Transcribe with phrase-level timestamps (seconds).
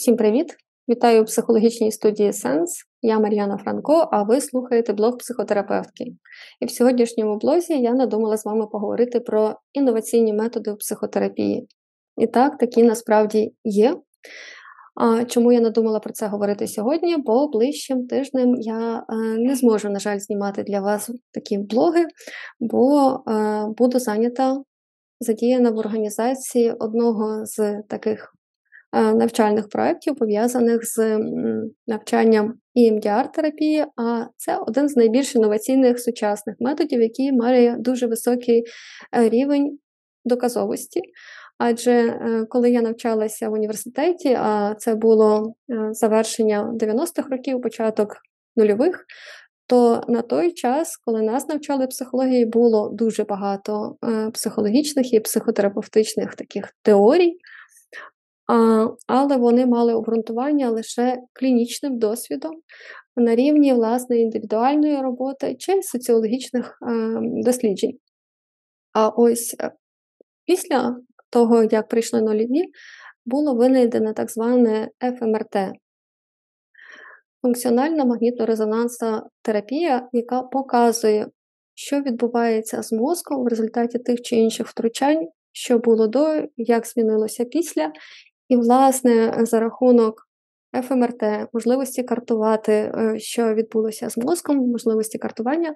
[0.00, 0.56] Всім привіт!
[0.88, 2.84] Вітаю у психологічній студії Сенс.
[3.02, 6.04] Я Мар'яна Франко, а ви слухаєте блог психотерапевтки.
[6.60, 11.68] І в сьогоднішньому блозі я надумала з вами поговорити про інноваційні методи психотерапії.
[12.16, 13.96] І так, такі насправді є.
[14.94, 17.16] А Чому я надумала про це говорити сьогодні?
[17.16, 22.06] Бо ближчим тижнем я е, не зможу, на жаль, знімати для вас такі блоги,
[22.60, 24.62] бо е, буду зайнята
[25.20, 28.34] задіяна в організації одного з таких
[28.92, 31.18] навчальних проєктів, пов'язаних з
[31.86, 38.64] навчанням EMDR-терапії, а це один з найбільш інноваційних сучасних методів, який має дуже високий
[39.16, 39.78] е, рівень
[40.24, 41.00] доказовості.
[41.58, 45.54] Адже е, коли я навчалася в університеті, а це було
[45.90, 48.16] завершення 90-х років, початок
[48.56, 49.04] нульових,
[49.66, 53.96] то на той час, коли нас навчали психології, було дуже багато
[54.34, 57.38] психологічних і психотерапевтичних таких теорій
[59.06, 62.52] але вони мали обґрунтування лише клінічним досвідом
[63.16, 66.78] на рівні власне індивідуальної роботи чи соціологічних
[67.44, 67.98] досліджень.
[68.92, 69.72] А ось е,
[70.44, 70.96] після
[71.30, 72.64] того, як прийшли нульові,
[73.26, 75.56] було винайдено так зване ФМРТ.
[77.42, 81.26] Функціональна магнітно-резонансна терапія, яка показує,
[81.74, 87.44] що відбувається з мозком в результаті тих чи інших втручань, що було до, як змінилося
[87.44, 87.92] після,
[88.50, 90.28] і, власне, за рахунок
[90.82, 95.74] ФМРТ, можливості картувати, е, що відбулося з мозком, можливості картування,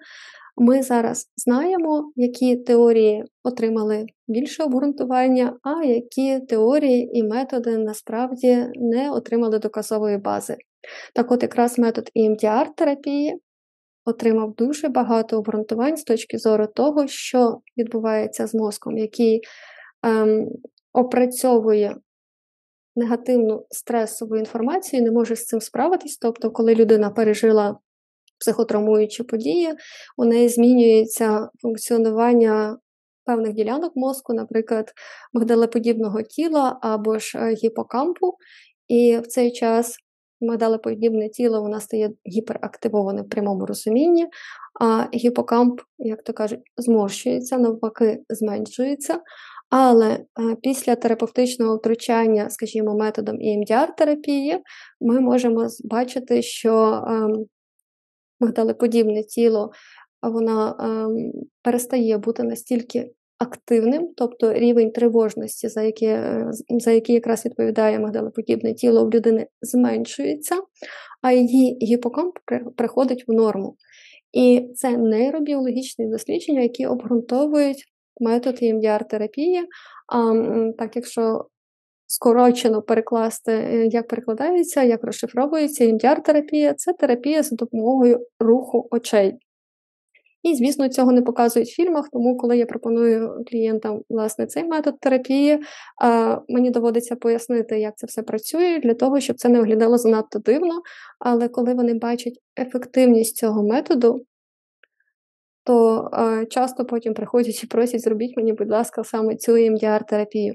[0.56, 9.10] ми зараз знаємо, які теорії отримали більше обґрунтування, а які теорії і методи насправді не
[9.10, 10.56] отримали доказової бази.
[11.14, 13.40] Так от якраз метод emdr терапії
[14.04, 19.40] отримав дуже багато обґрунтувань з точки зору того, що відбувається з мозком, який
[20.02, 20.48] ем,
[20.92, 21.96] опрацьовує
[22.96, 26.16] негативну стресову інформацію, не може з цим справитись.
[26.16, 27.78] Тобто, коли людина пережила
[28.40, 29.74] психотравмуючі події,
[30.16, 32.78] у неї змінюється функціонування
[33.24, 34.92] певних ділянок мозку, наприклад,
[35.32, 38.34] мигдалеподібного тіла або ж е, гіпокампу,
[38.88, 39.96] і в цей час.
[40.40, 44.26] Мигдалеподібне тіло вона стає гіперактивоване в прямому розумінні,
[44.80, 49.20] а гіпокамп, як то кажуть, зморщується, навпаки, зменшується.
[49.70, 50.24] Але е,
[50.62, 54.58] після терапевтичного втручання, скажімо, методом EMDR-терапії,
[55.00, 57.46] ми можемо бачити, що ем,
[58.40, 59.70] мигдалеподібне тіло
[60.22, 61.32] воно ем,
[61.62, 68.74] перестає бути настільки активним, тобто рівень тривожності, за який, е, за який якраз відповідає мигдалеподібне
[68.74, 70.56] тіло в людини, зменшується,
[71.22, 72.34] а її гіпокамп
[72.76, 73.76] приходить в норму.
[74.32, 77.84] І це нейробіологічні дослідження, які обґрунтовують
[78.20, 79.62] метод EMDR-терапії.
[80.08, 80.34] А
[80.78, 81.46] так, якщо
[82.06, 89.38] скорочено перекласти, е, як перекладається, як розшифровується EMDR-терапія, це терапія за допомогою руху очей.
[90.42, 95.00] І, звісно, цього не показують в фільмах, тому коли я пропоную клієнтам власне цей метод
[95.00, 95.58] терапії,
[96.48, 100.82] мені доводиться пояснити, як це все працює, для того, щоб це не виглядало занадто дивно.
[101.18, 104.24] Але коли вони бачать ефективність цього методу,
[105.64, 106.10] то
[106.50, 110.54] часто потім приходять і просять, зробіть мені, будь ласка, саме цю EMDR-терапію.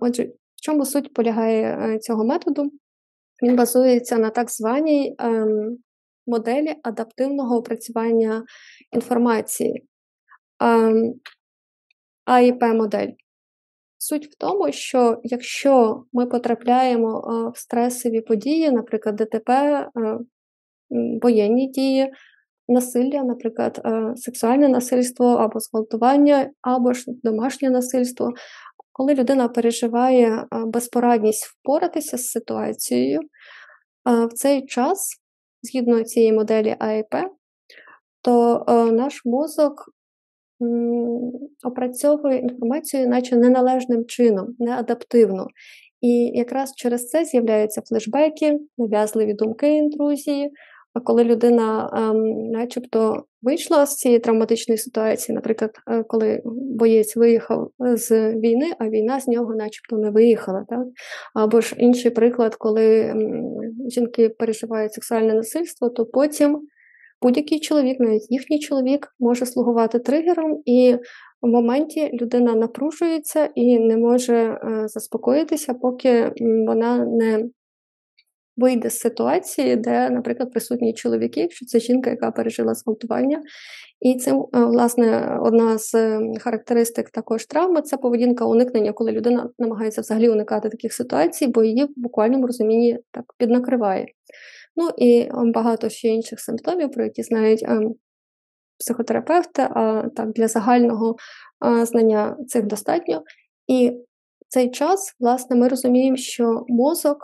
[0.00, 2.70] Отже, в чому суть полягає е, цього методу?
[3.42, 5.46] Він базується на так званій е,
[6.26, 8.44] моделі адаптивного опрацювання
[8.92, 9.86] інформації.
[10.62, 10.92] Е,
[12.24, 13.12] АІП-модель.
[13.98, 19.88] Суть в тому, що якщо ми потрапляємо е, в стресові події, наприклад, ДТП, е,
[21.22, 22.12] воєнні дії,
[22.68, 28.32] насилля, наприклад, е, сексуальне насильство або зґвалтування, або ж домашнє насильство.
[28.92, 35.16] Коли людина переживає е, безпорадність впоратися з ситуацією, е, в цей час,
[35.62, 37.14] згідно цієї моделі АІП,
[38.22, 39.90] то наш мозок
[41.64, 45.46] опрацьовує інформацію, наче неналежним чином, неадаптивно.
[46.00, 50.50] І якраз через це з'являються флешбеки, нав'язливі думки інтрузії,
[51.00, 56.42] коли людина, ем, начебто, вийшла з цієї травматичної ситуації, наприклад, е, коли
[56.78, 60.84] боєць виїхав з війни, а війна з нього, начебто, не виїхала, так?
[61.34, 63.14] Або ж інший приклад, коли
[63.88, 66.60] жінки переживають сексуальне насильство, то потім
[67.22, 70.96] будь-який чоловік, навіть їхній чоловік, може слугувати тригером, і
[71.42, 76.32] в моменті людина напружується і не може е, заспокоїтися, поки
[76.66, 77.44] вона не
[78.56, 83.42] вийде з ситуації, де, наприклад, присутні чоловіки, якщо це жінка, яка пережила зґвалтування.
[84.00, 85.92] І це, власне, одна з
[86.40, 91.84] характеристик також травми це поведінка уникнення, коли людина намагається взагалі уникати таких ситуацій, бо її
[91.84, 94.06] в буквальному розумінні так піднакриває.
[94.76, 97.64] Ну і багато ще інших симптомів, про які знають
[98.78, 101.16] психотерапевти, а так для загального
[101.82, 103.22] знання цих достатньо.
[103.66, 103.92] І
[104.48, 107.18] цей час, власне, ми розуміємо, що мозок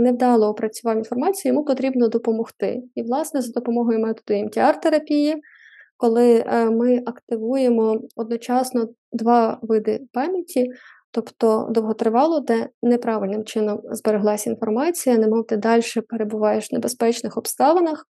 [0.00, 2.82] невдало опрацював інформацію, йому потрібно допомогти.
[2.94, 5.36] І, власне, за допомогою методу МТР-терапії,
[5.96, 10.70] коли е, ми активуємо одночасно два види пам'яті,
[11.10, 18.06] тобто довготривало, де неправильним чином збереглася інформація, немов ти далі перебуваєш в небезпечних обставинах,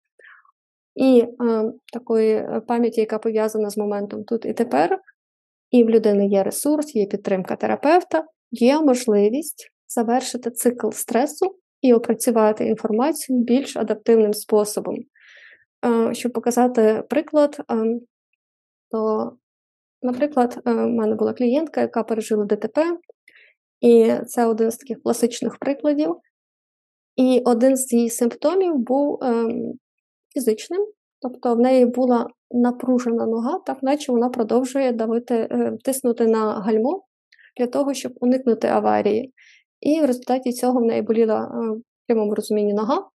[0.95, 5.01] і е, такої е, пам'яті, яка пов'язана з моментом тут і тепер,
[5.71, 12.67] і в людини є ресурс, є підтримка терапевта, є можливість завершити цикл стресу і опрацювати
[12.67, 14.97] інформацію більш адаптивним способом.
[15.85, 18.01] Е, щоб показати приклад, е,
[18.91, 19.33] то,
[20.03, 22.85] наприклад, е, в мене була клієнтка, яка пережила ДТП,
[23.81, 26.17] і це один з таких класичних прикладів.
[27.17, 29.21] І один з її симптомів був
[30.35, 30.87] фізичним,
[31.21, 35.49] тобто в неї була напружена нога, так наче вона продовжує давити,
[35.85, 37.05] тиснути на гальмо
[37.57, 39.33] для того, щоб уникнути аварії.
[39.81, 43.09] І в результаті цього в неї боліла е, в прямому розумінні нога.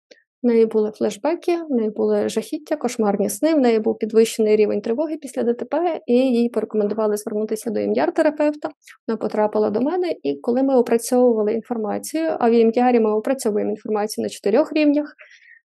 [0.43, 4.81] В неї були флешбеки, в неї були жахіття, кошмарні сни, в неї був підвищений рівень
[4.81, 8.69] тривоги після ДТП, і їй порекомендували звернутися до ім'яр-терапевта.
[9.07, 14.23] Вона потрапила до мене, і коли ми опрацьовували інформацію, а в ім'ярі ми опрацьовуємо інформацію
[14.23, 15.15] на чотирьох рівнях: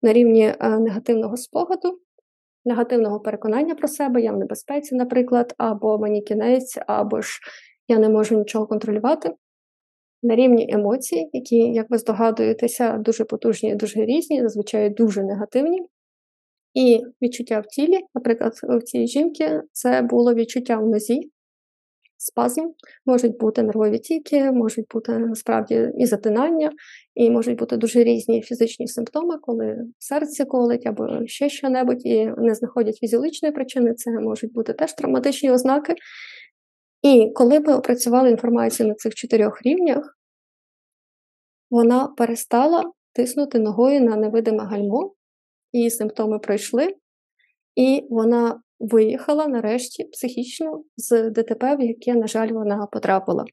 [0.02, 1.98] на рівні е, негативного спогаду,
[2.64, 7.38] негативного переконання про себе, я в небезпеці, наприклад, або мені кінець, або ж
[7.88, 9.30] я не можу нічого контролювати.
[10.24, 15.82] На рівні емоцій, які, як ви здогадуєтеся, дуже потужні дуже різні, зазвичай дуже негативні.
[16.74, 21.30] І відчуття в тілі, наприклад, в цій жінки це було відчуття в нозі,
[22.16, 22.62] спазм,
[23.06, 26.72] можуть бути нервові тіки, можуть бути насправді і затинання,
[27.14, 32.54] і можуть бути дуже різні фізичні симптоми, коли серце колить або ще що-небудь, і не
[32.54, 35.94] знаходять фізіологічної причини, це можуть бути теж травматичні ознаки.
[37.02, 40.13] І коли ми опрацювали інформацію на цих чотирьох рівнях,
[41.74, 45.14] вона перестала тиснути ногою на невидиме гальмо,
[45.72, 46.94] її симптоми пройшли,
[47.74, 53.44] і вона виїхала нарешті психічно з ДТП, в яке, на жаль, вона потрапила.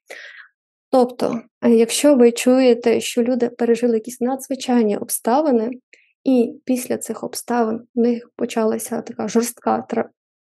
[0.92, 5.72] Тобто, якщо ви чуєте, що люди пережили якісь надзвичайні обставини,
[6.24, 9.88] і після цих обставин в них почалася така жорстка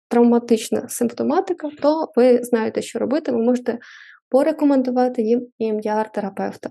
[0.08, 3.78] травматична симптоматика, то ви знаєте, що робити, ви можете
[4.28, 6.70] порекомендувати їм EMDR-терапевта.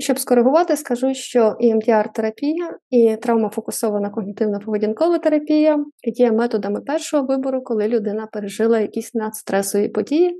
[0.00, 8.28] Щоб скоригувати, скажу, що EMDR-терапія і травмофокусована когнітивно-поведінкова терапія є методами першого вибору, коли людина
[8.32, 10.38] пережила якісь надстресові події.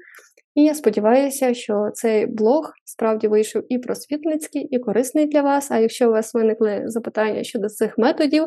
[0.54, 5.70] І я сподіваюся, що цей блог справді вийшов і просвітницький, і корисний для вас.
[5.70, 8.46] А якщо у вас виникли запитання щодо цих методів,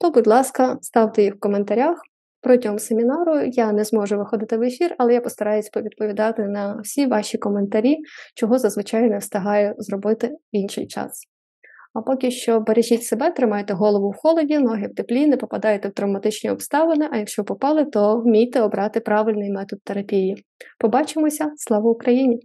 [0.00, 2.02] то, будь ласка, ставте їх в коментарях.
[2.44, 7.38] Протягом семінару я не зможу виходити в ефір, але я постараюсь повідповідати на всі ваші
[7.38, 7.96] коментарі,
[8.34, 11.22] чого зазвичай не встигаю зробити в інший час.
[11.94, 15.92] А поки що бережіть себе, тримайте голову в холоді, ноги в теплі, не попадайте в
[15.92, 20.44] травматичні обставини, а якщо попали, то вмійте обрати правильний метод терапії.
[20.78, 21.52] Побачимося!
[21.56, 22.40] Слава Україні!